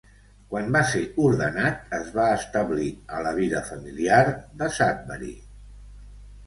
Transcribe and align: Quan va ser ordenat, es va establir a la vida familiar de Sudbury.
Quan 0.53 0.69
va 0.75 0.79
ser 0.91 1.01
ordenat, 1.25 1.83
es 1.99 2.09
va 2.15 2.25
establir 2.39 2.89
a 3.19 3.23
la 3.29 3.35
vida 3.43 3.63
familiar 3.71 4.21
de 4.63 4.73
Sudbury. 4.81 5.33